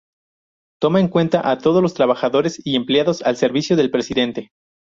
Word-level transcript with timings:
Toma 0.81 0.99
en 0.99 1.09
cuenta 1.09 1.47
a 1.47 1.59
todos 1.59 1.83
los 1.83 1.93
trabajadores 1.93 2.59
y 2.65 2.75
empleados 2.75 3.21
al 3.21 3.37
servicio 3.37 3.75
del 3.75 3.91
presidente. 3.91 4.49